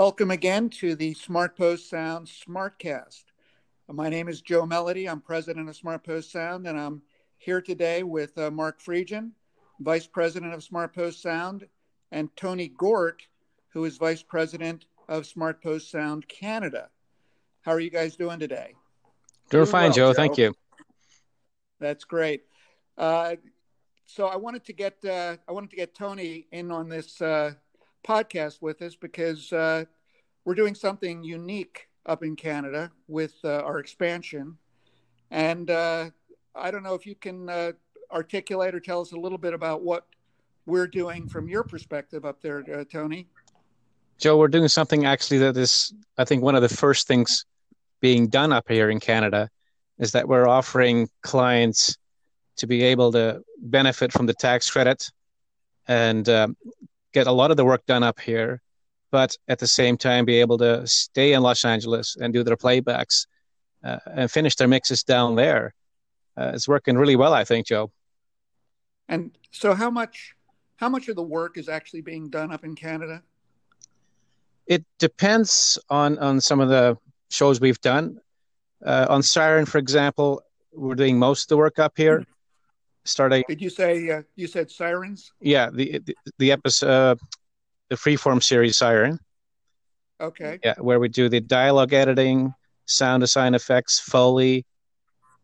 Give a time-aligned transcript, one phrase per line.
[0.00, 3.24] Welcome again to the Smart Post Sound Smartcast.
[3.86, 5.06] My name is Joe Melody.
[5.06, 7.02] I'm president of Smart Post Sound, and I'm
[7.36, 9.32] here today with uh, Mark Friedgen,
[9.78, 11.66] vice president of Smart Post Sound,
[12.12, 13.26] and Tony Gort,
[13.74, 16.88] who is vice president of Smart Post Sound Canada.
[17.60, 18.72] How are you guys doing today?
[19.50, 20.12] Doing, fine, well, Joe.
[20.12, 20.14] Joe.
[20.14, 20.54] Thank you.
[21.78, 22.44] That's great.
[22.96, 23.36] Uh,
[24.06, 27.52] so I wanted to get uh, I wanted to get Tony in on this uh,
[28.06, 29.84] podcast with us because uh,
[30.44, 34.56] we're doing something unique up in Canada with uh, our expansion.
[35.30, 36.10] And uh,
[36.54, 37.72] I don't know if you can uh,
[38.10, 40.06] articulate or tell us a little bit about what
[40.66, 43.28] we're doing from your perspective up there, uh, Tony.
[44.18, 47.46] Joe, we're doing something actually that is, I think, one of the first things
[48.00, 49.48] being done up here in Canada
[49.98, 51.96] is that we're offering clients
[52.56, 55.10] to be able to benefit from the tax credit
[55.88, 56.56] and um,
[57.12, 58.60] get a lot of the work done up here,
[59.10, 62.56] but at the same time be able to stay in Los Angeles and do their
[62.56, 63.26] playbacks
[63.84, 65.74] uh, and finish their mixes down there.
[66.36, 67.90] Uh, it's working really well, I think, Joe.
[69.08, 70.34] And so, how much
[70.76, 73.22] how much of the work is actually being done up in Canada?
[74.66, 76.96] It depends on on some of the
[77.30, 78.20] shows we've done.
[78.84, 82.24] Uh, on Siren, for example, we're doing most of the work up here
[83.10, 83.44] starting.
[83.48, 85.32] Did you say uh, you said sirens?
[85.40, 87.14] Yeah, the the, the episode, uh,
[87.88, 89.18] the freeform series Siren.
[90.20, 90.58] Okay.
[90.62, 94.66] Yeah, where we do the dialogue editing, sound design effects, foley,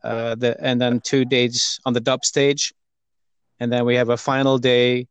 [0.05, 2.75] uh, the and then two days on the dub stage,
[3.59, 5.09] and then we have a final day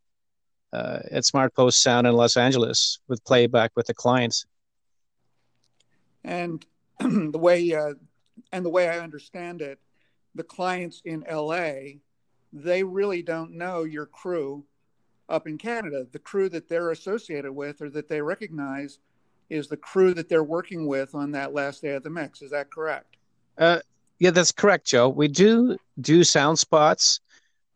[0.72, 4.46] uh, at Smart Post Sound in Los Angeles with playback with the clients.
[6.24, 6.64] And
[7.00, 7.94] the way uh,
[8.52, 9.80] and the way I understand it,
[10.34, 11.98] the clients in LA
[12.52, 14.64] they really don't know your crew
[15.28, 16.06] up in Canada.
[16.10, 18.98] The crew that they're associated with or that they recognize
[19.50, 22.42] is the crew that they're working with on that last day of the mix.
[22.42, 23.16] Is that correct?
[23.58, 23.80] Uh,
[24.18, 25.08] yeah, that's correct, Joe.
[25.08, 27.20] We do do sound spots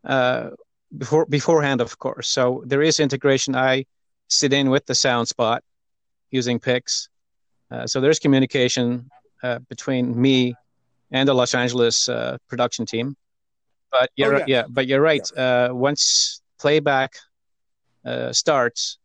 [0.04, 0.50] uh,
[0.97, 2.28] before beforehand, of course.
[2.28, 3.54] So there is integration.
[3.54, 3.86] I
[4.28, 5.62] sit in with the sound spot
[6.30, 7.09] using picks.
[7.70, 9.10] Uh, so there's communication
[9.42, 10.54] uh, between me
[11.10, 13.16] and the Los Angeles uh, production team.
[13.91, 14.45] But you're oh, yeah.
[14.47, 14.65] yeah.
[14.69, 15.27] but you're right.
[15.37, 15.69] Yeah.
[15.71, 17.12] Uh, once playback
[18.05, 18.99] uh, starts,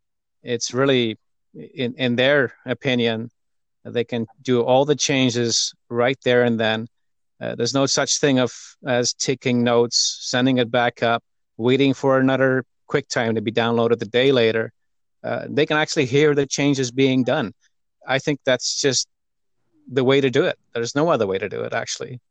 [0.43, 1.17] it's really,
[1.53, 3.31] in in their opinion,
[3.83, 6.87] they can do all the changes right there and then.
[7.41, 8.53] Uh, there's no such thing of
[8.85, 11.21] as taking notes, sending it back up,
[11.57, 14.71] waiting for another QuickTime to be downloaded the day later.
[15.23, 17.53] Uh, they can actually hear the changes being done.
[18.07, 19.07] I think that's just
[19.91, 20.57] the way to do it.
[20.73, 22.21] There's no other way to do it, actually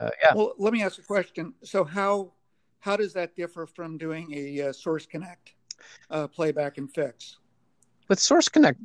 [0.00, 0.34] uh, yeah.
[0.34, 1.54] Well, let me ask a question.
[1.62, 2.32] So how
[2.80, 5.52] how does that differ from doing a uh, Source Connect
[6.10, 7.36] uh, playback and fix?
[8.08, 8.80] With Source Connect,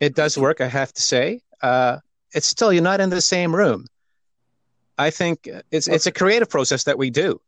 [0.00, 0.60] it does work.
[0.60, 1.98] I have to say, uh,
[2.32, 3.86] it's still you're not in the same room.
[4.98, 5.94] I think it's okay.
[5.94, 7.40] it's a creative process that we do.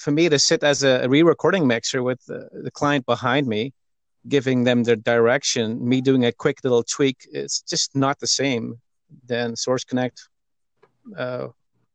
[0.00, 3.72] For me to sit as a re-recording mixer with the, the client behind me,
[4.28, 8.80] giving them the direction, me doing a quick little tweak, it's just not the same
[9.26, 10.20] than Source Connect
[11.16, 11.48] uh,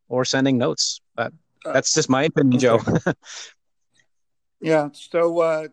[0.07, 1.01] or sending notes.
[1.15, 1.33] But
[1.65, 2.79] uh, that's just my opinion, Joe.
[4.61, 4.89] yeah.
[4.93, 5.67] So uh,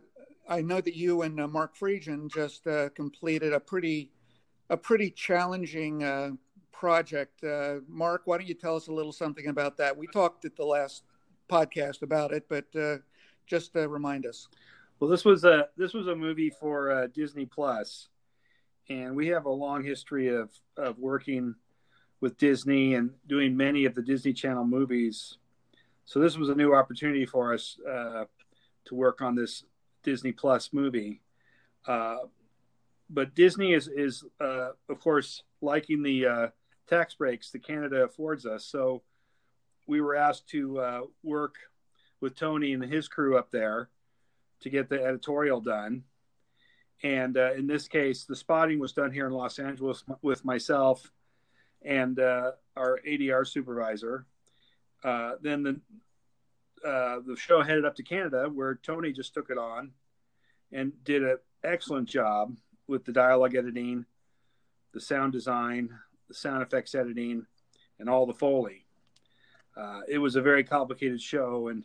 [0.49, 4.11] I know that you and uh, Mark Friedgen just uh, completed a pretty
[4.71, 6.31] a pretty challenging uh,
[6.73, 7.45] project.
[7.45, 9.97] Uh, Mark, why don't you tell us a little something about that?
[9.97, 11.05] We talked at the last
[11.51, 12.65] podcast about it, but
[13.47, 14.49] just remind us.
[14.99, 18.09] Well, this was a this was a movie for Disney Plus,
[18.89, 20.49] and we have a long history of
[20.79, 21.55] of working
[22.23, 25.39] with Disney and doing many of the Disney Channel movies.
[26.07, 28.25] So this was a new opportunity for us uh,
[28.87, 29.65] to work on this
[30.05, 31.21] Disney Plus movie.
[31.87, 32.19] Uh,
[33.11, 36.47] but Disney is is uh, of course liking the uh,
[36.89, 38.65] tax breaks that Canada affords us.
[38.65, 39.03] So
[39.89, 41.57] we were asked to uh, work
[42.21, 43.89] with Tony and his crew up there
[44.61, 46.05] to get the editorial done.
[47.03, 51.11] And uh, in this case, the spotting was done here in Los Angeles with myself
[51.85, 54.27] and uh, our ADR supervisor.
[55.05, 55.81] Uh, then the
[56.87, 59.93] uh, the show headed up to Canada, where Tony just took it on
[60.73, 62.57] and did an excellent job
[62.89, 64.05] with the dialogue editing,
[64.93, 65.91] the sound design,
[66.29, 67.47] the sound effects editing,
[68.01, 68.85] and all the foley.
[69.77, 71.85] Uh, it was a very complicated show and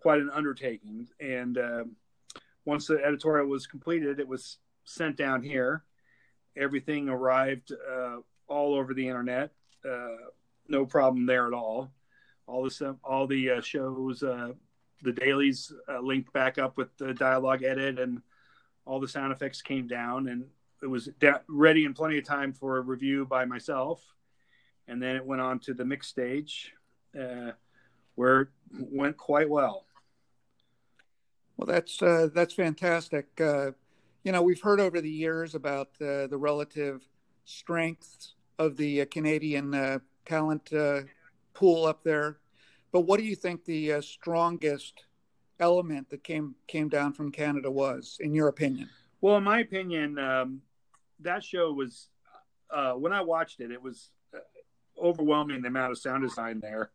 [0.00, 1.08] quite an undertaking.
[1.18, 1.84] And uh,
[2.64, 5.84] once the editorial was completed, it was sent down here.
[6.56, 8.18] Everything arrived uh,
[8.50, 9.52] all over the internet.
[9.88, 10.16] Uh,
[10.68, 11.90] no problem there at all.
[12.46, 14.52] All the all the uh, shows, uh,
[15.02, 18.20] the dailies uh, linked back up with the dialogue edit, and
[18.84, 20.28] all the sound effects came down.
[20.28, 20.44] And
[20.82, 24.04] it was da- ready in plenty of time for a review by myself,
[24.88, 26.72] and then it went on to the mix stage,
[27.18, 27.52] uh,
[28.16, 29.86] where it went quite well.
[31.56, 33.26] Well, that's that's fantastic.
[34.22, 37.02] You know, we've heard over the years about uh, the relative
[37.44, 41.00] strengths of the uh, Canadian uh, talent uh,
[41.54, 42.38] pool up there,
[42.92, 45.04] but what do you think the strongest
[45.58, 48.88] element that came came down from Canada was, in your opinion?
[49.20, 50.60] Well, in my opinion, um,
[51.20, 52.08] that show was
[52.96, 54.10] when I watched it, it was
[55.00, 56.90] overwhelming the amount of sound design there.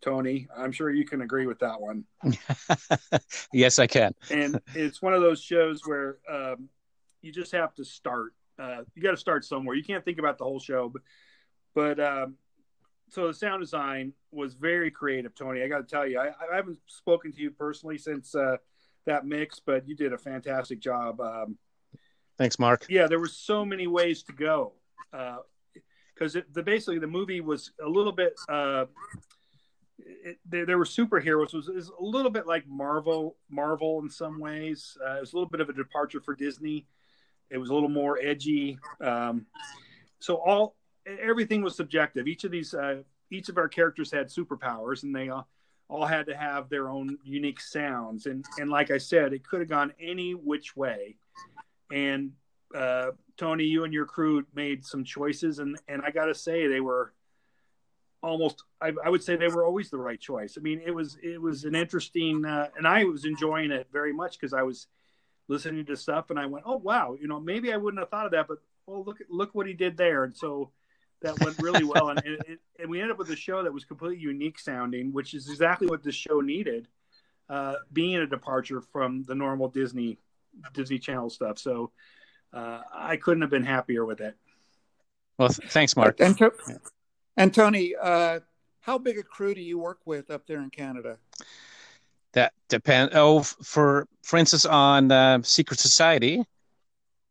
[0.00, 0.48] Tony.
[0.56, 2.04] I'm sure you can agree with that one.
[3.52, 4.14] yes, I can.
[4.30, 6.68] and it's one of those shows where um,
[7.20, 8.32] you just have to start.
[8.60, 9.74] Uh, you got to start somewhere.
[9.74, 11.02] You can't think about the whole show, but,
[11.74, 12.34] but um,
[13.08, 15.62] so the sound design was very creative, Tony.
[15.62, 18.56] I got to tell you, I, I, haven't spoken to you personally since uh,
[19.06, 21.20] that mix, but you did a fantastic job.
[21.20, 21.56] Um,
[22.38, 22.86] Thanks, Mark.
[22.88, 24.72] Yeah, there were so many ways to go
[26.14, 28.86] because uh, the basically the movie was a little bit uh,
[29.98, 31.52] it, they, they, were superheroes.
[31.52, 34.96] It was, was, a little bit like Marvel, Marvel in some ways.
[35.04, 36.86] Uh, it was a little bit of a departure for Disney.
[37.50, 38.78] It was a little more edgy.
[39.00, 39.46] Um,
[40.18, 40.76] so all
[41.06, 42.26] everything was subjective.
[42.28, 45.48] Each of these, uh, each of our characters had superpowers, and they all,
[45.88, 48.26] all had to have their own unique sounds.
[48.26, 51.16] And and like I said, it could have gone any which way.
[51.92, 52.32] And
[52.74, 56.66] uh, Tony, you and your crew made some choices, and and I got to say
[56.66, 57.12] they were
[58.22, 60.56] almost I, I, would say they were always the right choice.
[60.58, 64.12] I mean, it was it was an interesting, uh, and I was enjoying it very
[64.12, 64.86] much because I was
[65.50, 68.26] listening to stuff and I went, oh wow, you know, maybe I wouldn't have thought
[68.26, 70.70] of that, but well, look look what he did there, and so
[71.22, 73.84] that went really well, and it, and we ended up with a show that was
[73.84, 76.88] completely unique sounding, which is exactly what this show needed,
[77.48, 80.18] uh, being a departure from the normal Disney
[80.72, 81.58] Disney Channel stuff.
[81.58, 81.90] So
[82.52, 84.36] uh, I couldn't have been happier with it.
[85.36, 86.20] Well, th- thanks, Mark.
[86.20, 86.52] And to,
[87.36, 88.40] and Tony, uh,
[88.80, 91.18] how big a crew do you work with up there in Canada?
[92.32, 96.44] That depend Oh, for for instance, on uh, Secret Society,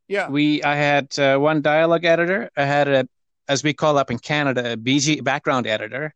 [0.07, 2.49] yeah, we I had uh, one dialogue editor.
[2.57, 3.07] I had a,
[3.47, 6.13] as we call up in Canada, a BG background editor.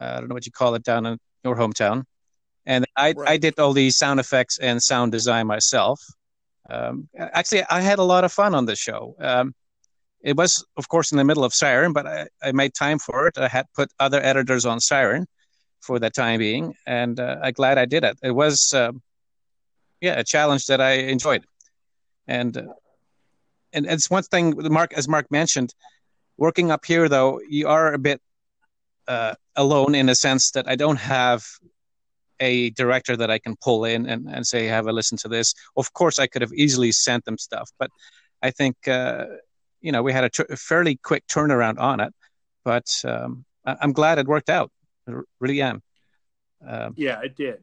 [0.00, 2.04] Uh, I don't know what you call it down in your hometown.
[2.66, 3.30] And I right.
[3.30, 6.00] I did all the sound effects and sound design myself.
[6.68, 9.16] Um, actually, I had a lot of fun on the show.
[9.18, 9.54] Um,
[10.20, 13.28] it was, of course, in the middle of Siren, but I, I made time for
[13.28, 13.38] it.
[13.38, 15.26] I had put other editors on Siren
[15.80, 18.18] for the time being, and uh, I'm glad I did it.
[18.22, 18.92] It was, uh,
[20.00, 21.44] yeah, a challenge that I enjoyed,
[22.26, 22.74] and uh,
[23.72, 24.54] and it's one thing.
[24.70, 25.74] Mark, as Mark mentioned,
[26.36, 28.20] working up here though, you are a bit
[29.06, 31.44] uh, alone in a sense that I don't have
[32.40, 35.54] a director that I can pull in and, and say, have a listen to this.
[35.76, 37.90] Of course, I could have easily sent them stuff, but
[38.42, 39.26] I think uh,
[39.80, 42.12] you know we had a, tr- a fairly quick turnaround on it,
[42.64, 44.70] but um, I- am glad it worked out.
[45.08, 45.82] I really am.
[46.66, 47.58] Um, yeah, it did.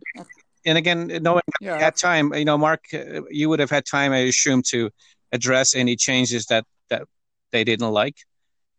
[0.66, 1.78] And again, knowing yeah.
[1.78, 4.90] at time, you know, Mark, uh, you would have had time, I assume, to
[5.32, 7.04] address any changes that that
[7.52, 8.18] they didn't like,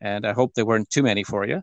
[0.01, 1.63] and I hope there weren't too many for you.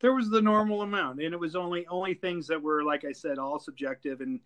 [0.00, 3.12] There was the normal amount, and it was only only things that were, like I
[3.12, 4.40] said, all subjective and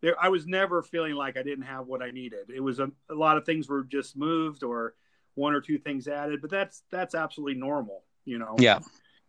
[0.00, 2.88] there i was never feeling like i didn't have what i needed it was a,
[3.10, 4.94] a lot of things were just moved or
[5.38, 8.56] one or two things added, but that's that's absolutely normal, you know.
[8.58, 8.80] Yeah,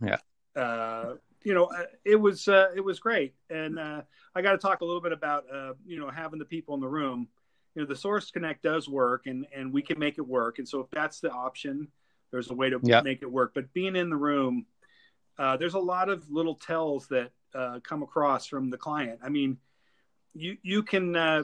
[0.01, 0.17] yeah.
[0.55, 4.01] Uh, you know, uh, it was uh, it was great, and uh,
[4.35, 6.81] I got to talk a little bit about uh, you know having the people in
[6.81, 7.27] the room.
[7.75, 10.59] You know, the Source Connect does work, and and we can make it work.
[10.59, 11.87] And so if that's the option,
[12.31, 13.03] there's a way to yep.
[13.03, 13.53] make it work.
[13.53, 14.65] But being in the room,
[15.37, 19.19] uh, there's a lot of little tells that uh, come across from the client.
[19.23, 19.57] I mean,
[20.33, 21.43] you you can uh,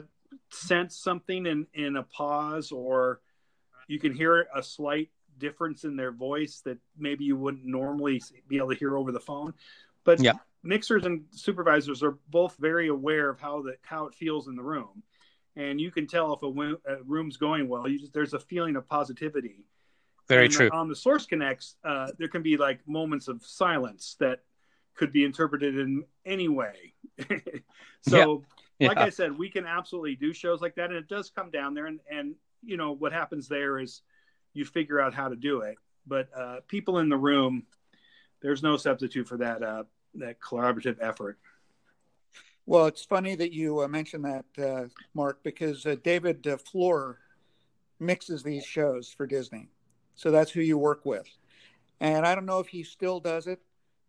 [0.50, 3.20] sense something in in a pause or
[3.88, 8.56] you can hear a slight difference in their voice that maybe you wouldn't normally be
[8.56, 9.54] able to hear over the phone.
[10.04, 10.34] But yeah.
[10.62, 14.62] mixers and supervisors are both very aware of how the how it feels in the
[14.62, 15.02] room,
[15.56, 17.84] and you can tell if a, a room's going well.
[17.86, 19.64] Just, there's a feeling of positivity.
[20.28, 20.70] Very and true.
[20.72, 24.40] On the source connects, uh, there can be like moments of silence that
[24.94, 26.94] could be interpreted in any way.
[28.00, 28.42] so,
[28.78, 28.88] yeah.
[28.88, 31.74] like I said, we can absolutely do shows like that, and it does come down
[31.74, 31.86] there.
[31.86, 34.02] And, and you know what happens there is
[34.56, 35.76] you figure out how to do it.
[36.06, 37.64] But uh, people in the room,
[38.40, 39.84] there's no substitute for that uh,
[40.14, 41.38] that collaborative effort.
[42.64, 47.16] Well, it's funny that you uh, mentioned that, uh, Mark, because uh, David uh, Fluhr
[48.00, 49.68] mixes these shows for Disney,
[50.16, 51.28] so that's who you work with.
[52.00, 53.60] And I don't know if he still does it,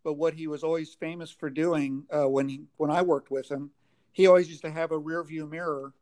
[0.02, 3.48] but what he was always famous for doing uh, when he, when I worked with
[3.48, 3.70] him,
[4.12, 5.92] he always used to have a rear view mirror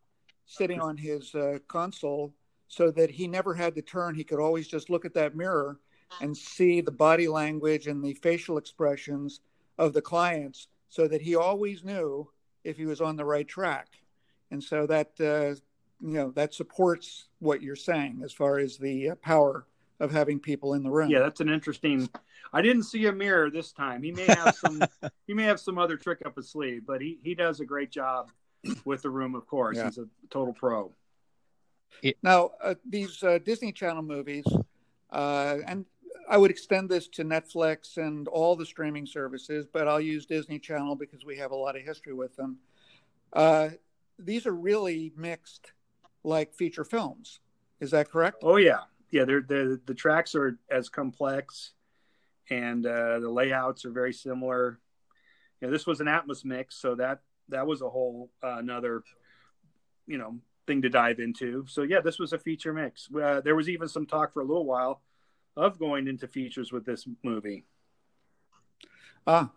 [0.46, 2.32] sitting on his uh, console
[2.68, 4.14] so that he never had to turn.
[4.14, 5.78] He could always just look at that mirror
[6.20, 9.40] and see the body language and the facial expressions
[9.78, 12.28] of the clients so that he always knew
[12.64, 13.88] if he was on the right track.
[14.50, 15.58] And so that, uh,
[16.00, 19.66] you know, that supports what you're saying as far as the uh, power
[19.98, 21.10] of having people in the room.
[21.10, 22.08] Yeah, that's an interesting.
[22.52, 24.02] I didn't see a mirror this time.
[24.02, 24.82] He may have some.
[25.26, 27.90] he may have some other trick up his sleeve, but he he does a great
[27.90, 28.30] job
[28.84, 29.34] with the room.
[29.34, 29.86] Of course, yeah.
[29.86, 30.92] he's a total pro.
[32.22, 34.44] Now, uh, these uh, Disney Channel movies,
[35.10, 35.84] uh, and
[36.28, 40.58] I would extend this to Netflix and all the streaming services, but I'll use Disney
[40.58, 42.58] Channel because we have a lot of history with them.
[43.32, 43.70] Uh,
[44.18, 45.72] these are really mixed,
[46.24, 47.40] like feature films.
[47.80, 48.38] Is that correct?
[48.42, 49.24] Oh yeah, yeah.
[49.24, 51.72] They're, the the tracks are as complex,
[52.50, 54.78] and uh, the layouts are very similar.
[55.60, 59.02] You know, this was an Atmos mix, so that that was a whole uh, another,
[60.06, 61.64] you know, thing to dive into.
[61.68, 63.08] So yeah, this was a feature mix.
[63.14, 65.02] Uh, there was even some talk for a little while
[65.56, 67.64] of going into features with this movie.
[69.26, 69.50] Ah,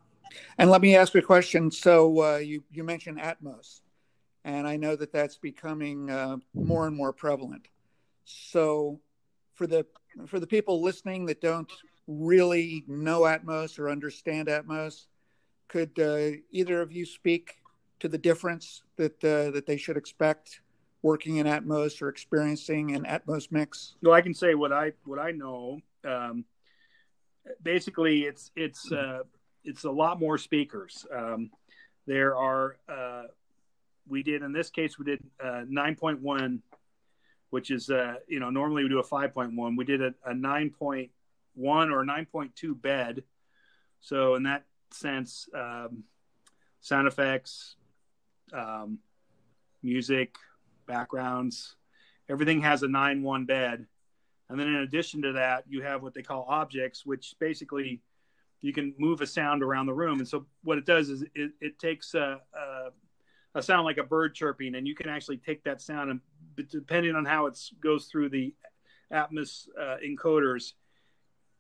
[0.58, 1.72] and let me ask a question.
[1.72, 3.82] So uh, you you mentioned Atmos,
[4.44, 7.68] and I know that that's becoming uh, more and more prevalent.
[8.26, 9.00] So
[9.54, 9.86] for the
[10.28, 11.72] for the people listening that don't
[12.08, 15.06] really know Atmos or understand Atmos,
[15.68, 17.58] could uh, either of you speak
[18.00, 20.62] to the difference that uh, that they should expect
[21.02, 23.96] working in Atmos or experiencing an Atmos mix?
[24.02, 26.46] Well, I can say what I what I know um,
[27.62, 29.20] basically it's it's uh,
[29.64, 31.06] it's a lot more speakers.
[31.14, 31.52] Um,
[32.08, 33.24] there are uh,
[34.08, 36.60] we did in this case we did uh, 9.1
[37.50, 41.10] which is uh, you know normally we do a 5.1 we did a, a 9.1
[41.58, 43.24] or 9.2 bed
[44.00, 46.04] so in that sense um,
[46.82, 47.76] sound effects
[48.54, 48.98] um,
[49.84, 50.36] music
[50.90, 51.76] backgrounds
[52.28, 53.88] everything has a 9 1 bed
[54.50, 58.02] and then in addition to that, you have what they call objects, which basically
[58.62, 60.20] you can move a sound around the room.
[60.20, 62.90] And so what it does is it, it takes a, a,
[63.56, 66.20] a, sound like a bird chirping, and you can actually take that sound and
[66.70, 68.54] depending on how it goes through the
[69.14, 70.74] Atmos uh, encoders,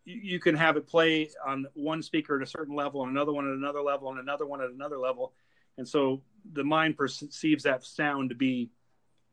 [0.03, 3.47] you, can have it play on one speaker at a certain level, and another one
[3.47, 5.33] at another level, and another one at another level.
[5.77, 6.21] And so
[6.53, 8.71] the mind perceives that sound to be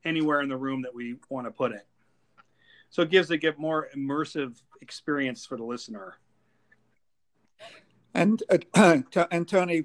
[0.06, 1.86] anywhere in the room that we want to put it
[2.90, 6.16] so it gives a get more immersive experience for the listener.
[8.14, 8.42] And
[8.74, 9.84] uh, and Tony,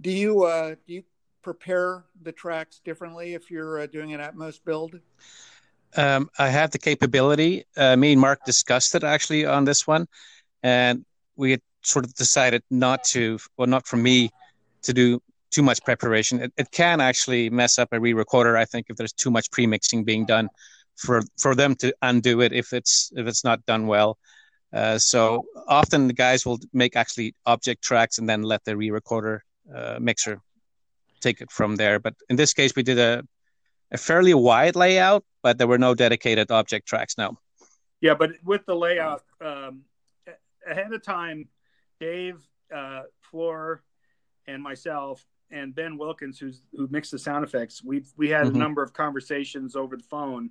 [0.00, 1.02] do you uh, do you
[1.42, 4.98] prepare the tracks differently if you're uh, doing an Atmos build?
[5.96, 7.64] Um, I have the capability.
[7.76, 10.06] Uh, me and Mark discussed it actually on this one,
[10.62, 11.04] and
[11.36, 14.30] we had sort of decided not to, well, not for me
[14.82, 16.40] to do too much preparation.
[16.42, 18.56] It, it can actually mess up a re-recorder.
[18.56, 20.48] I think if there's too much pre-mixing being done
[20.96, 24.18] for for them to undo it if it's if it's not done well.
[24.72, 29.42] Uh, so often the guys will make actually object tracks and then let the re-recorder
[29.74, 30.40] uh, mixer
[31.20, 31.98] take it from there.
[31.98, 33.22] But in this case, we did a
[33.90, 37.16] a fairly wide layout, but there were no dedicated object tracks.
[37.16, 37.38] No.
[38.00, 39.84] Yeah, but with the layout um,
[40.68, 41.48] ahead of time,
[41.98, 42.36] Dave,
[42.74, 43.80] uh, Fluhr,
[44.46, 48.56] and myself and Ben Wilkins, who's who mixed the sound effects, we we had mm-hmm.
[48.56, 50.50] a number of conversations over the phone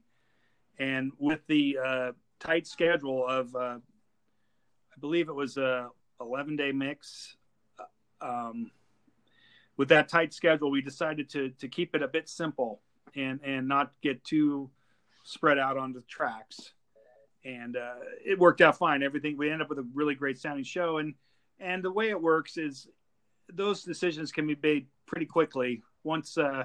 [0.80, 5.90] and with the uh, tight schedule of, uh, I believe it was a
[6.22, 7.36] 11 day mix.
[7.80, 8.72] Uh, um,
[9.76, 12.82] with that tight schedule, we decided to to keep it a bit simple
[13.16, 14.72] and and not get too
[15.24, 16.74] spread out on the tracks.
[17.46, 19.04] And uh, it worked out fine.
[19.04, 20.98] Everything we ended up with a really great sounding show.
[20.98, 21.14] And
[21.60, 22.88] and the way it works is
[23.54, 26.64] those decisions can be made pretty quickly once uh,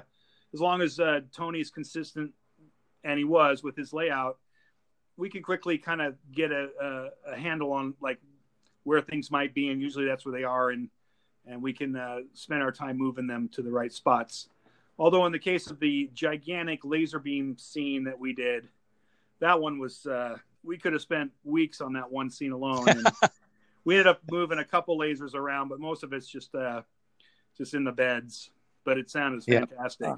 [0.53, 2.31] as long as uh, Tony's consistent
[3.03, 4.37] and he was with his layout,
[5.17, 8.19] we can quickly kind of get a, a, a, handle on like
[8.83, 10.89] where things might be, and usually that's where they are, and
[11.45, 14.47] and we can uh, spend our time moving them to the right spots.
[14.97, 18.69] Although in the case of the gigantic laser beam scene that we did,
[19.39, 22.87] that one was uh, we could have spent weeks on that one scene alone.
[22.87, 23.05] And
[23.85, 26.81] we ended up moving a couple lasers around, but most of it's just uh,
[27.57, 28.49] just in the beds.
[28.85, 30.07] But it sounded fantastic.
[30.07, 30.15] Yeah.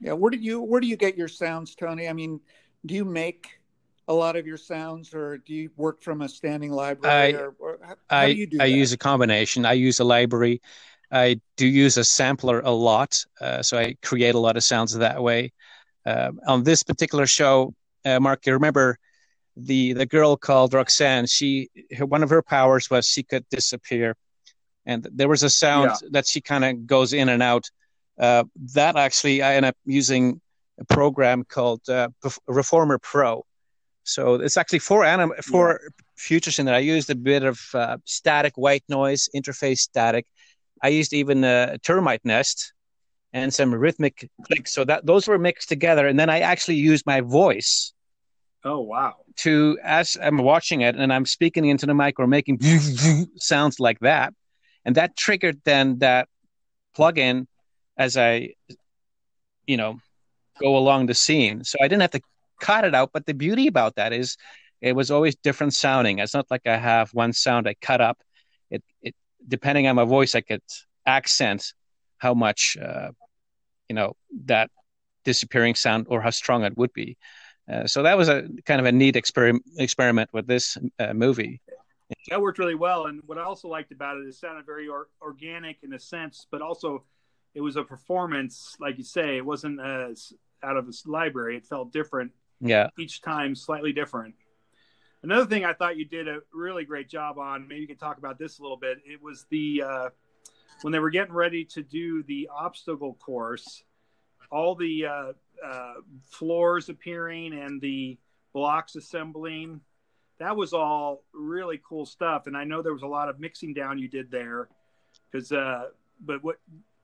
[0.00, 2.08] Yeah, where do you where do you get your sounds, Tony?
[2.08, 2.40] I mean,
[2.86, 3.58] do you make
[4.06, 7.34] a lot of your sounds, or do you work from a standing library?
[7.34, 8.70] I, or, or how, I, do you do I that?
[8.70, 9.66] use a combination.
[9.66, 10.62] I use a library.
[11.10, 14.92] I do use a sampler a lot, uh, so I create a lot of sounds
[14.92, 15.52] that way.
[16.06, 18.98] Uh, on this particular show, uh, Mark, you remember
[19.58, 21.26] the the girl called Roxanne?
[21.26, 24.16] She her, one of her powers was she could disappear,
[24.86, 26.08] and there was a sound yeah.
[26.12, 27.70] that she kind of goes in and out
[28.18, 30.40] uh, that actually I end up using
[30.78, 32.08] a program called uh,
[32.46, 33.44] Reformer Pro.
[34.04, 35.88] So it's actually four anim- four yeah.
[36.16, 36.74] features in there.
[36.74, 40.26] I used a bit of uh, static white noise, interface static.
[40.82, 42.72] I used even a termite nest
[43.32, 44.72] and some rhythmic clicks.
[44.72, 47.92] So that those were mixed together, and then I actually used my voice.
[48.64, 49.14] Oh wow!
[49.38, 52.58] To as I'm watching it and I'm speaking into the mic or making
[53.36, 54.34] sounds like that,
[54.84, 56.28] and that triggered then that
[56.96, 57.46] plugin
[57.96, 58.54] as I,
[59.66, 59.98] you know,
[60.60, 61.64] go along the scene.
[61.64, 62.20] So I didn't have to
[62.60, 63.10] cut it out.
[63.12, 64.36] But the beauty about that is
[64.80, 66.18] it was always different sounding.
[66.18, 68.18] It's not like I have one sound I cut up.
[68.70, 69.14] It, it
[69.46, 70.62] depending on my voice, I could
[71.06, 71.72] accent
[72.18, 73.10] how much, uh,
[73.88, 74.14] you know,
[74.46, 74.70] that
[75.24, 77.16] disappearing sound or how strong it would be.
[77.70, 81.60] Uh, so that was a kind of a neat experiment experiment with this uh, movie.
[82.30, 85.08] That worked really well, and what I also liked about it, it sounded very or-
[85.20, 87.04] organic in a sense, but also
[87.54, 89.36] it was a performance, like you say.
[89.36, 90.32] It wasn't as
[90.62, 91.56] out of this library.
[91.56, 92.32] It felt different.
[92.60, 92.88] Yeah.
[92.98, 94.34] Each time, slightly different.
[95.22, 97.66] Another thing I thought you did a really great job on.
[97.68, 98.98] Maybe you could talk about this a little bit.
[99.04, 100.08] It was the uh,
[100.82, 103.82] when they were getting ready to do the obstacle course,
[104.50, 105.32] all the uh,
[105.64, 105.94] uh,
[106.30, 108.18] floors appearing and the
[108.52, 109.80] blocks assembling.
[110.38, 113.74] That was all really cool stuff, and I know there was a lot of mixing
[113.74, 114.68] down you did there,
[115.30, 115.52] because.
[115.52, 115.88] Uh,
[116.20, 116.56] but what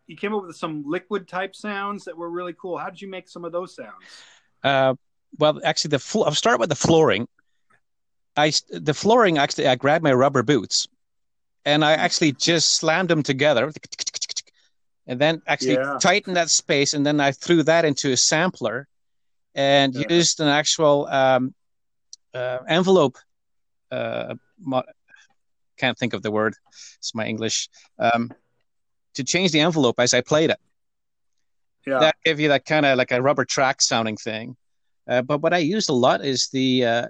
[0.06, 2.76] you came up with some liquid type sounds that were really cool.
[2.76, 3.92] How did you make some of those sounds?
[4.62, 4.94] Uh,
[5.38, 7.28] well, actually, the flo- I'll start with the flooring.
[8.36, 10.88] I the flooring actually, I grabbed my rubber boots,
[11.64, 13.70] and I actually just slammed them together,
[15.06, 15.98] and then actually yeah.
[16.00, 18.88] tightened that space, and then I threw that into a sampler,
[19.54, 20.06] and yeah.
[20.08, 21.54] used an actual um,
[22.32, 23.16] uh, envelope.
[23.90, 24.82] Uh, mo-
[25.76, 26.54] can't think of the word.
[26.98, 27.68] It's my English.
[27.98, 28.32] Um,
[29.14, 30.58] to change the envelope as I played it.
[31.86, 32.00] Yeah.
[32.00, 34.56] That gave you that kind of like a rubber track sounding thing.
[35.06, 37.06] Uh, but what I used a lot is the uh,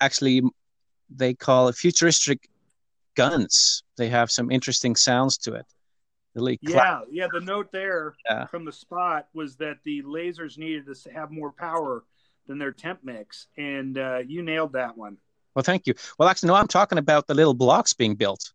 [0.00, 0.42] actually
[1.10, 2.48] they call it futuristic
[3.14, 3.82] guns.
[3.96, 5.66] They have some interesting sounds to it.
[6.38, 7.26] Really yeah, yeah.
[7.32, 8.46] The note there yeah.
[8.46, 12.04] from the spot was that the lasers needed to have more power
[12.46, 15.16] than their temp mix, and uh, you nailed that one.
[15.54, 15.94] Well, thank you.
[16.18, 18.52] Well, actually, no, I'm talking about the little blocks being built.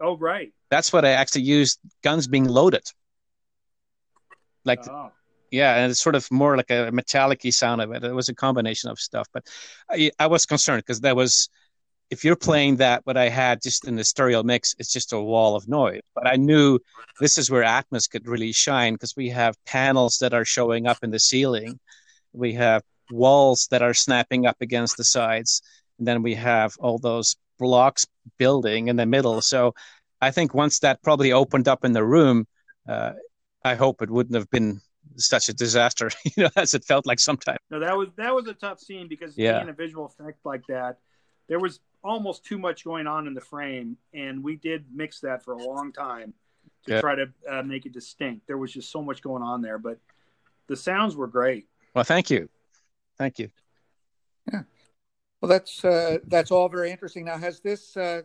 [0.00, 0.52] Oh, right.
[0.70, 1.80] That's what I actually used.
[2.04, 2.84] Guns being loaded.
[4.64, 5.10] Like, oh.
[5.50, 8.04] yeah, and it's sort of more like a metallic sound of it.
[8.04, 9.46] It was a combination of stuff, but
[9.90, 11.48] I, I was concerned because that was,
[12.10, 15.20] if you're playing that, what I had just in the stereo mix, it's just a
[15.20, 16.00] wall of noise.
[16.14, 16.78] But I knew
[17.20, 20.98] this is where Atmos could really shine because we have panels that are showing up
[21.02, 21.78] in the ceiling.
[22.32, 25.62] We have walls that are snapping up against the sides.
[25.98, 28.06] And then we have all those blocks
[28.38, 29.40] building in the middle.
[29.42, 29.74] So
[30.20, 32.46] I think once that probably opened up in the room,
[32.88, 33.12] uh,
[33.64, 34.80] I hope it wouldn't have been
[35.16, 37.58] such a disaster, you know, as it felt like sometimes.
[37.70, 39.58] No, that was that was a tough scene because yeah.
[39.58, 40.98] being a visual effect like that,
[41.48, 45.44] there was almost too much going on in the frame, and we did mix that
[45.44, 46.32] for a long time
[46.86, 47.00] to yeah.
[47.00, 48.46] try to uh, make it distinct.
[48.46, 49.98] There was just so much going on there, but
[50.66, 51.66] the sounds were great.
[51.94, 52.48] Well, thank you,
[53.16, 53.50] thank you.
[54.52, 54.62] Yeah.
[55.40, 57.24] Well, that's uh, that's all very interesting.
[57.24, 58.22] Now, has this uh,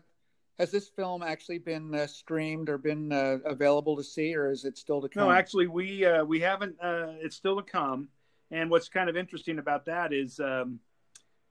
[0.59, 4.65] has this film actually been uh, streamed or been uh, available to see, or is
[4.65, 5.27] it still to come?
[5.27, 6.75] No, actually, we uh, we haven't.
[6.81, 8.07] Uh, it's still to come.
[8.51, 10.79] And what's kind of interesting about that is, um,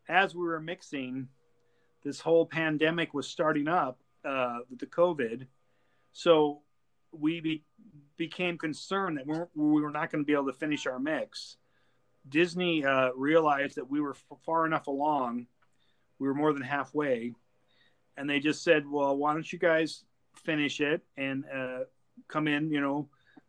[0.08, 1.26] as we were mixing,
[2.04, 4.00] this whole pandemic was starting up
[4.70, 5.46] with the COVID,
[6.12, 6.62] so
[7.12, 7.64] we be,
[8.16, 11.56] became concerned that we're, we were not going to be able to finish our mix.
[12.28, 12.84] Disney
[13.16, 15.46] realized that we were f- far enough along
[16.22, 17.34] we were more than halfway,
[18.16, 20.04] and they just said, "Well, why don't you guys
[20.44, 21.80] finish it and uh,
[22.28, 22.70] come in?
[22.70, 23.08] You know,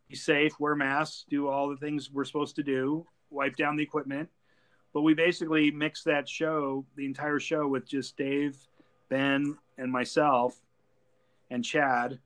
[0.10, 3.84] be safe, wear masks, do all the things we're supposed to do, wipe down the
[3.84, 4.28] equipment."
[4.94, 8.56] But we basically mixed that show, the entire show, with just Dave,
[9.10, 10.56] Ben, and myself,
[11.50, 12.20] and Chad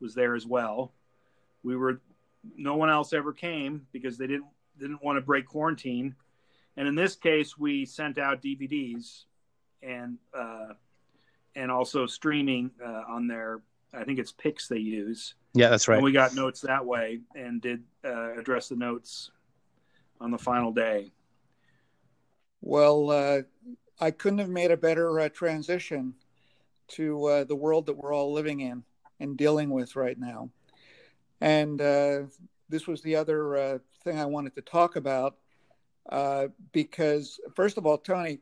[0.00, 0.92] was there as well.
[1.62, 2.00] We were
[2.56, 4.46] no one else ever came because they didn't
[4.78, 6.14] didn't want to break quarantine.
[6.76, 9.24] And in this case, we sent out DVDs
[9.82, 10.74] and uh,
[11.56, 13.62] and also streaming uh, on their
[13.94, 15.34] I think it's Pix they use.
[15.54, 15.96] Yeah, that's right.
[15.96, 19.30] And we got notes that way and did uh, address the notes
[20.20, 21.12] on the final day.
[22.66, 23.42] Well, uh,
[24.00, 26.14] I couldn't have made a better uh, transition
[26.88, 28.82] to uh, the world that we're all living in
[29.20, 30.48] and dealing with right now.
[31.42, 32.22] And uh,
[32.70, 35.36] this was the other uh, thing I wanted to talk about
[36.08, 38.38] uh, because, first of all, Tony,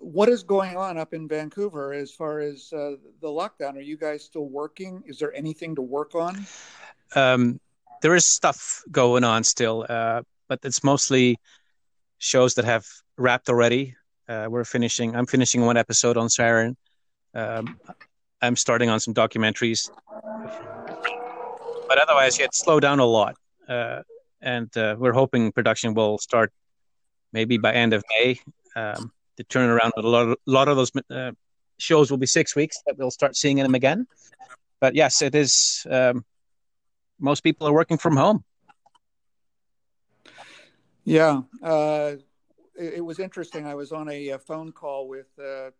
[0.00, 3.76] what is going on up in Vancouver as far as the lockdown?
[3.76, 5.04] Are you guys still working?
[5.06, 6.44] Is there anything to work on?
[7.14, 7.60] Um,
[8.02, 9.86] there is stuff going on still.
[9.88, 11.38] But it's mostly
[12.18, 12.84] shows that have
[13.16, 13.96] wrapped already.
[14.28, 15.14] Uh, we're finishing.
[15.14, 16.76] I'm finishing one episode on Siren.
[17.34, 17.78] Um,
[18.42, 19.90] I'm starting on some documentaries,
[21.88, 23.36] but otherwise, yeah, it's slowed down a lot.
[23.68, 24.02] Uh,
[24.40, 26.52] and uh, we're hoping production will start
[27.32, 28.38] maybe by end of May.
[28.74, 31.32] Um, the turnaround a lot, of, a lot of those uh,
[31.78, 34.06] shows will be six weeks that we'll start seeing them again.
[34.80, 35.86] But yes, it is.
[35.90, 36.24] Um,
[37.18, 38.44] most people are working from home.
[41.04, 42.16] Yeah, uh,
[42.78, 43.66] it, was interesting.
[43.66, 45.70] I was on a, a phone call with uh,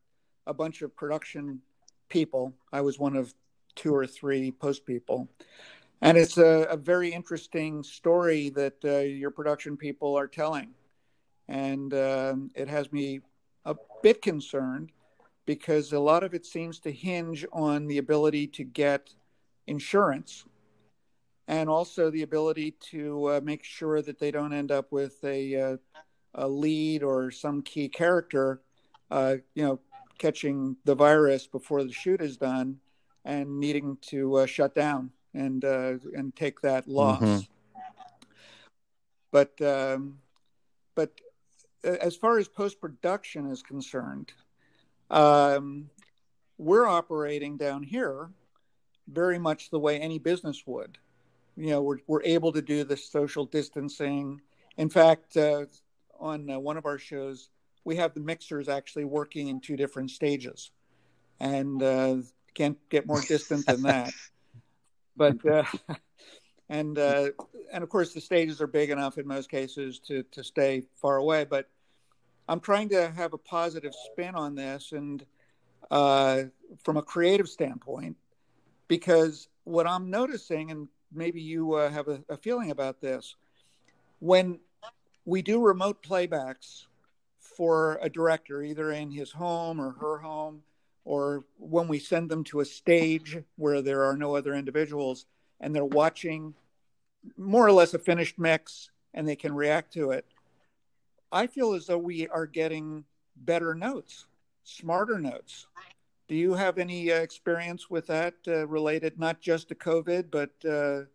[0.46, 1.60] a bunch of production
[2.08, 2.52] people.
[2.72, 3.34] I was one of
[3.74, 5.28] two or three post people.
[6.02, 10.70] And it's a, a very interesting story that uh, your production people are telling.
[11.48, 13.20] And um, it has me
[13.64, 14.90] a bit concerned
[15.46, 19.14] because a lot of it seems to hinge on the ability to get
[19.66, 20.44] insurance
[21.48, 25.54] and also the ability to uh, make sure that they don't end up with a,
[25.54, 25.76] uh,
[26.36, 28.60] a lead or some key character,
[29.10, 29.80] uh, you know,
[30.18, 32.78] catching the virus before the shoot is done
[33.24, 37.22] and needing to uh, shut down and uh, and take that loss.
[37.22, 37.40] Mm-hmm.
[39.32, 40.18] But um,
[40.94, 41.12] but
[41.84, 44.32] uh, as far as post production is concerned,
[45.10, 45.90] um,
[46.58, 48.30] we're operating down here
[49.08, 50.98] very much the way any business would.
[51.56, 54.40] You know, we're we're able to do the social distancing.
[54.76, 55.64] In fact, uh,
[56.20, 57.48] on uh, one of our shows,
[57.84, 60.70] we have the mixers actually working in two different stages,
[61.40, 62.16] and uh,
[62.54, 64.12] can't get more distant than that.
[65.18, 65.64] But uh,
[66.68, 67.30] and uh,
[67.72, 71.16] and of course the stages are big enough in most cases to to stay far
[71.16, 71.44] away.
[71.44, 71.70] But
[72.48, 75.24] I'm trying to have a positive spin on this, and
[75.90, 76.42] uh,
[76.84, 78.16] from a creative standpoint,
[78.88, 83.36] because what I'm noticing, and maybe you uh, have a, a feeling about this,
[84.18, 84.58] when
[85.26, 86.86] we do remote playbacks
[87.40, 90.62] for a director, either in his home or her home,
[91.04, 95.26] or when we send them to a stage where there are no other individuals
[95.60, 96.54] and they're watching
[97.36, 100.24] more or less a finished mix and they can react to it.
[101.32, 103.04] I feel as though we are getting
[103.36, 104.26] better notes,
[104.62, 105.66] smarter notes.
[106.28, 110.50] Do you have any uh, experience with that uh, related not just to COVID, but
[110.68, 111.06] uh,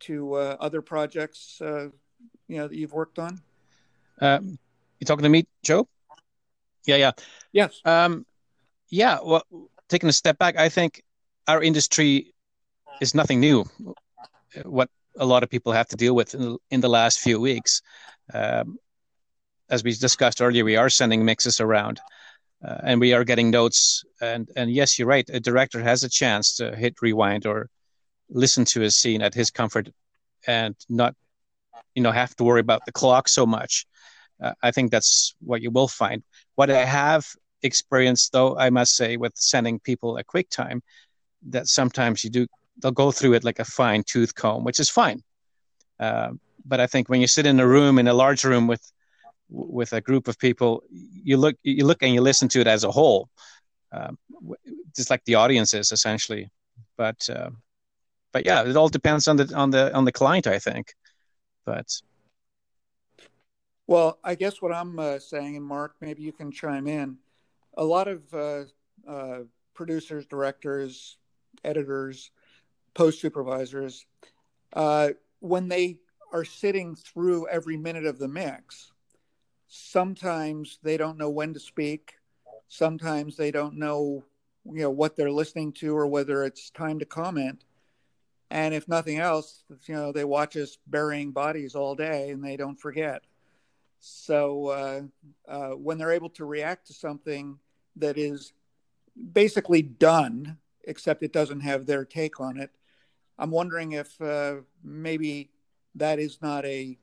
[0.00, 1.88] to uh, other projects uh,
[2.48, 3.40] you know that you've worked on?
[4.20, 4.58] Um,
[5.00, 5.88] you talking to me, Joe?
[6.86, 7.12] Yeah, yeah,
[7.52, 7.80] yes.
[7.84, 8.24] Um,
[8.88, 9.18] yeah.
[9.22, 9.44] Well,
[9.88, 11.02] taking a step back, I think
[11.46, 12.32] our industry
[13.00, 13.64] is nothing new.
[14.64, 17.40] What a lot of people have to deal with in the, in the last few
[17.40, 17.82] weeks.
[18.32, 18.78] Um,
[19.68, 22.00] as we discussed earlier, we are sending mixes around,
[22.64, 24.04] uh, and we are getting notes.
[24.20, 25.28] And and yes, you're right.
[25.32, 27.68] A director has a chance to hit rewind or
[28.30, 29.88] listen to his scene at his comfort,
[30.46, 31.14] and not,
[31.96, 33.86] you know, have to worry about the clock so much.
[34.40, 36.22] Uh, I think that's what you will find.
[36.54, 37.26] What I have
[37.62, 40.82] experienced, though, I must say, with sending people a quick time,
[41.48, 42.46] that sometimes you do
[42.78, 45.22] they'll go through it like a fine tooth comb, which is fine.
[45.98, 46.32] Uh,
[46.66, 48.82] but I think when you sit in a room in a large room with
[49.48, 52.84] with a group of people, you look you look and you listen to it as
[52.84, 53.30] a whole,
[53.92, 54.18] um,
[54.94, 56.50] just like the audience is essentially.
[56.98, 57.50] But uh,
[58.32, 60.94] but yeah, it all depends on the on the on the client, I think.
[63.86, 67.18] Well, I guess what I'm uh, saying, and Mark, maybe you can chime in.
[67.76, 68.64] A lot of uh,
[69.08, 69.40] uh,
[69.74, 71.18] producers, directors,
[71.62, 72.30] editors,
[72.94, 74.06] post supervisors,
[74.72, 75.98] uh, when they
[76.32, 78.92] are sitting through every minute of the mix,
[79.68, 82.14] sometimes they don't know when to speak.
[82.68, 84.24] Sometimes they don't know,
[84.64, 87.64] you know, what they're listening to or whether it's time to comment.
[88.50, 92.56] And if nothing else, you know, they watch us burying bodies all day and they
[92.56, 93.22] don't forget.
[93.98, 95.02] So uh,
[95.48, 97.58] uh, when they're able to react to something
[97.96, 98.52] that is
[99.32, 102.70] basically done, except it doesn't have their take on it,
[103.38, 105.50] I'm wondering if uh, maybe
[105.96, 106.96] that is not a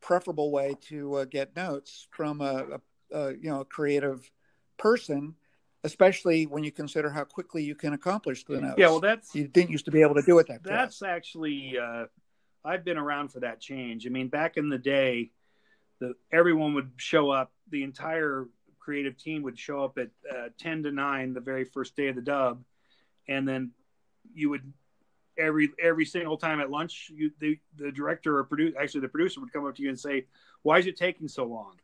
[0.00, 2.80] preferable way to uh, get notes from a,
[3.12, 4.30] a, a, you know a creative
[4.76, 5.34] person,
[5.84, 8.74] especially when you consider how quickly you can accomplish the notes.
[8.78, 10.62] Yeah, well, that's you didn't used to be able to do it that.
[10.62, 11.10] That's fast.
[11.10, 12.06] actually uh,
[12.64, 14.06] I've been around for that change.
[14.06, 15.30] I mean, back in the day,
[16.00, 17.52] the everyone would show up.
[17.70, 18.46] The entire
[18.78, 22.16] creative team would show up at uh, ten to nine the very first day of
[22.16, 22.62] the dub,
[23.28, 23.72] and then
[24.34, 24.72] you would
[25.38, 29.40] every every single time at lunch, you, the the director or produce actually the producer
[29.40, 30.26] would come up to you and say,
[30.62, 31.76] "Why is it taking so long?"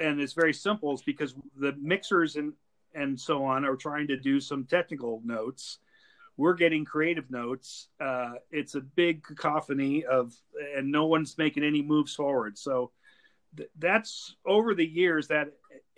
[0.00, 0.92] And it's very simple.
[0.92, 2.52] It's because the mixers and
[2.94, 5.78] and so on are trying to do some technical notes,
[6.36, 7.88] we're getting creative notes.
[8.00, 10.32] Uh, it's a big cacophony of,
[10.76, 12.56] and no one's making any moves forward.
[12.56, 12.92] So
[13.56, 15.48] th- that's over the years that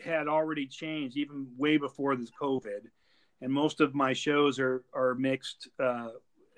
[0.02, 2.88] had already changed, even way before this COVID.
[3.42, 6.08] And most of my shows are are mixed uh,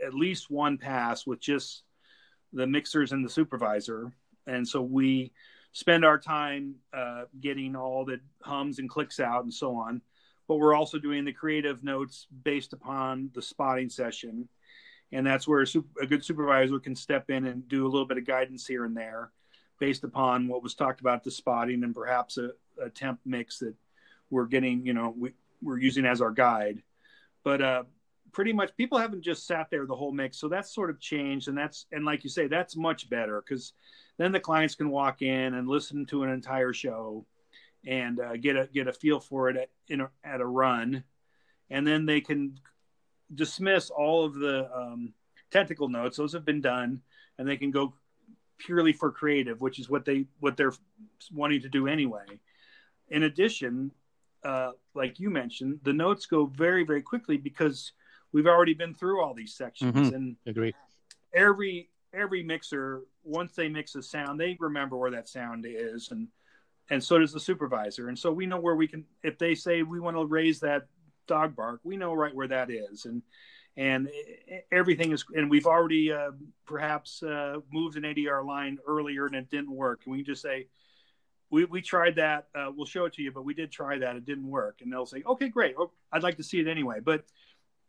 [0.04, 1.82] at least one pass with just
[2.52, 4.12] the mixers and the supervisor.
[4.46, 5.32] And so we
[5.72, 10.02] spend our time uh, getting all the hums and clicks out and so on
[10.48, 14.48] but we're also doing the creative notes based upon the spotting session.
[15.12, 15.64] And that's where
[16.00, 18.96] a, good supervisor can step in and do a little bit of guidance here and
[18.96, 19.30] there
[19.78, 22.50] based upon what was talked about the spotting and perhaps a,
[22.82, 23.74] a temp mix that
[24.30, 26.82] we're getting, you know, we, we're using as our guide.
[27.44, 27.82] But uh,
[28.32, 30.38] pretty much people haven't just sat there the whole mix.
[30.38, 31.48] So that's sort of changed.
[31.48, 33.74] And that's, and like you say, that's much better because
[34.18, 37.26] then the clients can walk in and listen to an entire show
[37.86, 41.04] and uh, get a get a feel for it at, in a, at a run,
[41.70, 42.58] and then they can
[43.34, 45.12] dismiss all of the um,
[45.50, 47.00] technical notes; those have been done,
[47.38, 47.94] and they can go
[48.58, 50.72] purely for creative, which is what they what they're
[51.32, 52.24] wanting to do anyway.
[53.08, 53.90] In addition,
[54.44, 57.92] uh, like you mentioned, the notes go very very quickly because
[58.32, 60.14] we've already been through all these sections mm-hmm.
[60.14, 60.74] and agree.
[61.34, 66.28] Every every mixer, once they mix a sound, they remember where that sound is and
[66.90, 68.08] and so does the supervisor.
[68.08, 69.04] And so we know where we can.
[69.22, 70.86] If they say we want to raise that
[71.26, 73.22] dog bark, we know right where that is, and
[73.76, 74.08] and
[74.70, 75.24] everything is.
[75.34, 76.32] And we've already uh,
[76.66, 80.42] perhaps uh, moved an ADR line earlier and it didn't work, and we can just
[80.42, 80.68] say.
[81.50, 82.46] We, we tried that.
[82.54, 84.16] Uh, we'll show it to you, but we did try that.
[84.16, 84.78] It didn't work.
[84.80, 85.74] And they'll say, okay, great.
[85.78, 87.00] Oh, I'd like to see it anyway.
[87.00, 87.26] But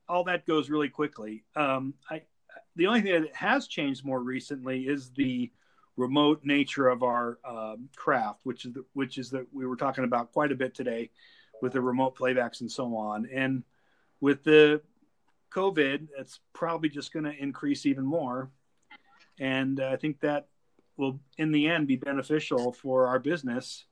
[0.10, 1.46] all that goes really quickly.
[1.56, 2.24] Um, I,
[2.76, 5.52] the only thing that has changed more recently is the
[5.96, 10.04] remote nature of our um, craft, which is the, which is that we were talking
[10.04, 11.10] about quite a bit today
[11.62, 13.28] with the remote playbacks and so on.
[13.32, 13.64] And
[14.20, 14.82] with the
[15.54, 18.52] COVID, it's probably just going to increase even more.
[19.40, 20.48] And I think that
[20.98, 23.86] will, in the end, be beneficial for our business,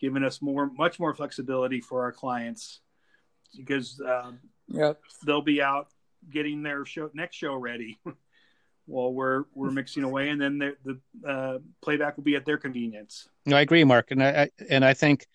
[0.00, 2.80] giving us more, much more flexibility for our clients
[3.56, 5.00] because um, yep.
[5.24, 5.88] they'll be out
[6.30, 7.98] getting their show next show ready
[8.86, 12.58] while we're we're mixing away, and then the, the uh, playback will be at their
[12.58, 13.28] convenience.
[13.44, 15.26] No, I agree, Mark, and I, and I think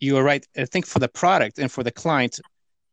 [0.00, 0.46] you are right.
[0.56, 2.40] I think for the product and for the client,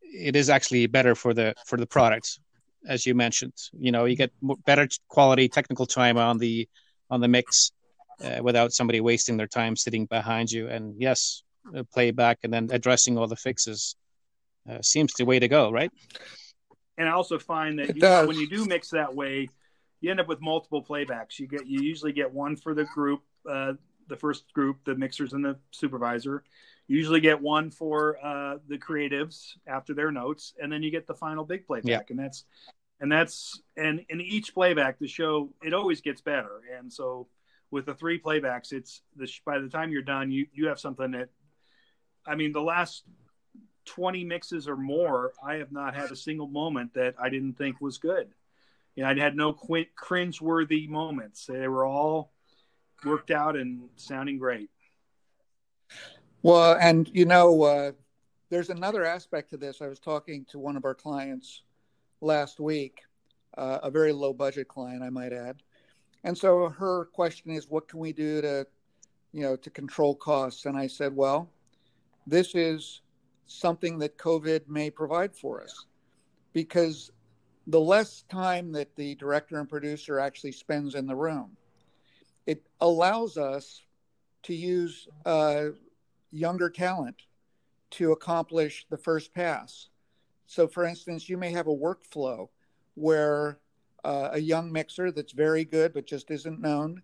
[0.02, 2.40] it is actually better for the for the products,
[2.88, 3.54] as you mentioned.
[3.74, 4.32] You know, you get
[4.66, 6.68] better quality technical time on the
[7.10, 7.72] on the mix
[8.24, 10.68] uh, without somebody wasting their time sitting behind you.
[10.68, 11.44] And yes,
[11.94, 13.96] playback and then addressing all the fixes
[14.70, 15.92] uh, seems the way to go, right?
[16.98, 19.50] And I also find that you, when you do mix that way,
[20.02, 21.40] you end up with multiple playbacks.
[21.40, 23.74] You get you usually get one for the group, uh,
[24.08, 26.44] the first group, the mixers and the supervisor.
[26.88, 31.06] You usually get one for uh, the creatives after their notes, and then you get
[31.06, 32.02] the final big playback, yeah.
[32.10, 32.46] and that's
[33.00, 36.62] and that's and in each playback the show it always gets better.
[36.78, 37.28] And so
[37.72, 41.12] with the three playbacks, it's the by the time you're done, you you have something
[41.12, 41.30] that,
[42.26, 43.04] I mean, the last
[43.86, 47.82] 20 mixes or more, I have not had a single moment that I didn't think
[47.82, 48.30] was good
[48.96, 51.46] you know, I had no qu- cringe-worthy moments.
[51.46, 52.32] They were all
[53.06, 54.70] worked out and sounding great.
[56.42, 57.92] Well, and you know, uh,
[58.50, 59.82] there's another aspect to this.
[59.82, 61.64] I was talking to one of our clients
[62.22, 63.02] last week,
[63.58, 65.62] uh, a very low budget client, I might add.
[66.24, 68.68] And so her question is, what can we do to,
[69.32, 70.66] you know, to control costs?
[70.66, 71.50] And I said, well,
[72.28, 73.02] this is
[73.46, 75.86] something that COVID may provide for us
[76.54, 77.12] because
[77.70, 81.56] the less time that the director and producer actually spends in the room,
[82.48, 83.84] it allows us
[84.42, 85.66] to use uh,
[86.32, 87.16] younger talent
[87.92, 89.90] to accomplish the first pass.
[90.48, 92.50] So, for instance, you may have a workflow
[92.96, 93.60] where
[94.04, 97.04] uh, a young mixer that's very good but just isn't known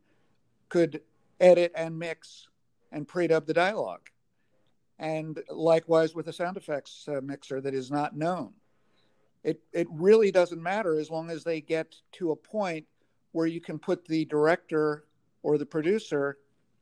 [0.69, 1.01] could
[1.39, 2.47] edit and mix
[2.91, 4.09] and pre-dub the dialogue.
[4.97, 8.53] And likewise with a sound effects uh, mixer that is not known
[9.45, 12.85] it it really doesn't matter as long as they get to a point
[13.31, 15.05] where you can put the director
[15.43, 16.39] or the producer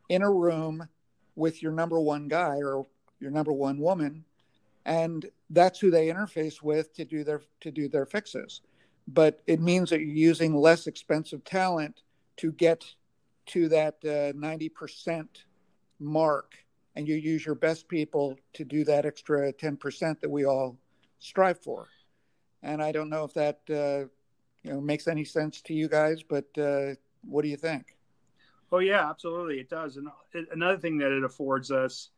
[0.09, 0.87] in a room
[1.35, 2.87] with your number one guy or
[3.19, 4.23] your number one woman
[4.85, 8.61] and that's who they interface with to do their to do their fixes.
[9.07, 12.01] But it means that you're using less expensive talent
[12.37, 12.85] to get
[13.47, 15.27] to that uh, 90%
[15.99, 16.55] mark
[16.95, 20.77] and you use your best people to do that extra 10% that we all
[21.19, 21.89] strive for
[22.63, 24.09] and I don't know if that uh,
[24.63, 26.95] you know makes any sense to you guys, but uh,
[27.25, 27.95] what do you think?
[28.71, 29.97] Oh yeah, absolutely, it does.
[29.97, 30.07] And
[30.51, 32.09] another thing that it affords us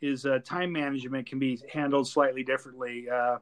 [0.00, 3.08] is uh, time management can be handled slightly differently.
[3.10, 3.38] Uh,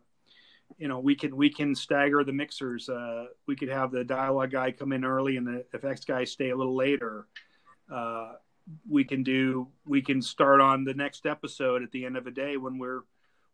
[0.79, 2.89] you know we can we can stagger the mixers.
[2.89, 6.51] Uh, we could have the dialogue guy come in early and the effects guy stay
[6.51, 7.27] a little later.
[7.93, 8.33] Uh,
[8.89, 12.31] we can do we can start on the next episode at the end of a
[12.31, 13.01] day when we're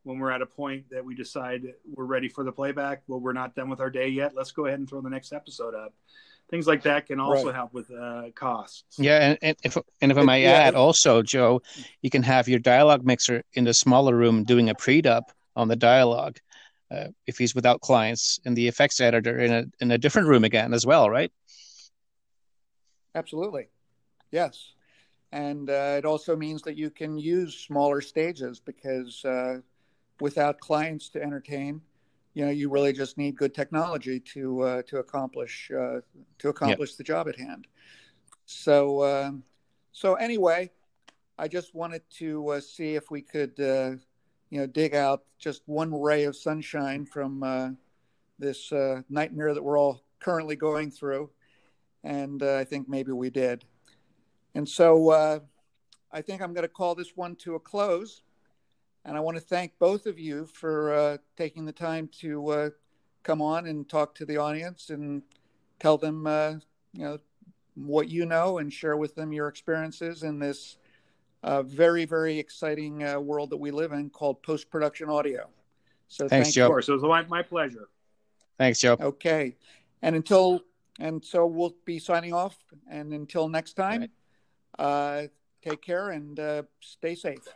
[0.06, 3.02] when we're at a point that we decide we're ready for the playback.
[3.08, 4.36] Well, we're not done with our day yet.
[4.36, 5.92] Let's go ahead and throw the next episode up.
[6.48, 7.54] Things like that can also right.
[7.56, 8.84] help with uh, costs.
[8.98, 10.52] Yeah, and, and if and if I may yeah.
[10.52, 11.60] add, also, Joe,
[12.02, 15.24] you can have your dialogue mixer in the smaller room doing a pre-dub
[15.56, 16.38] on the dialogue.
[16.88, 20.44] Uh, if he's without clients, and the effects editor in a in a different room
[20.44, 21.32] again as well, right?
[23.16, 23.70] Absolutely,
[24.30, 24.72] yes,
[25.32, 29.58] and uh, it also means that you can use smaller stages because uh,
[30.20, 31.80] without clients to entertain,
[32.34, 36.00] you know, you really just need good technology to uh, to accomplish uh,
[36.38, 36.98] to accomplish yep.
[36.98, 37.66] the job at hand.
[38.44, 39.30] So uh,
[39.92, 40.70] so anyway,
[41.38, 43.92] I just wanted to uh, see if we could uh,
[44.50, 47.70] you know dig out just one ray of sunshine from uh,
[48.38, 48.70] this
[49.08, 51.30] nightmare that we're all currently going through,
[52.04, 53.64] and I think maybe we did.
[54.54, 55.40] And so
[56.12, 58.22] I think I'm going to call this one to a close.
[59.06, 62.70] And I want to thank both of you for uh, taking the time to uh,
[63.22, 65.22] come on and talk to the audience and
[65.78, 66.54] tell them, uh,
[66.92, 67.18] you know,
[67.76, 70.78] what you know and share with them your experiences in this
[71.44, 75.48] uh, very, very exciting uh, world that we live in called post production audio.
[76.08, 76.74] So thanks, thank Joe.
[76.74, 76.82] You.
[76.82, 77.88] So it was my, my pleasure.
[78.58, 78.96] Thanks, Joe.
[78.98, 79.54] Okay,
[80.02, 80.62] and until
[80.98, 82.56] and so we'll be signing off.
[82.90, 84.10] And until next time, right.
[84.78, 85.22] Uh,
[85.62, 86.40] take care and
[86.80, 87.46] stay safe.